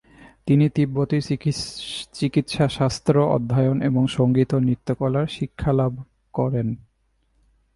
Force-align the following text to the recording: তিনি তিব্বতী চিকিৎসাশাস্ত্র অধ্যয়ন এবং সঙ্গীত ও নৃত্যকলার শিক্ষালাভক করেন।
তিনি 0.47 0.65
তিব্বতী 0.69 1.17
চিকিৎসাশাস্ত্র 2.13 3.15
অধ্যয়ন 3.35 3.77
এবং 3.81 4.03
সঙ্গীত 4.07 4.49
ও 4.53 4.59
নৃত্যকলার 4.59 5.25
শিক্ষালাভক 5.27 6.07
করেন। 6.33 6.67